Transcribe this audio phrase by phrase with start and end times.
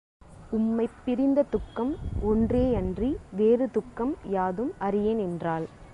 [0.51, 1.95] உம்மைப் பிரிந்த துக்கம்
[2.27, 3.15] ஒன்றேயன்றி
[3.35, 5.67] வேறு துக்கம் யாதும் அறியேன் என்றாள்.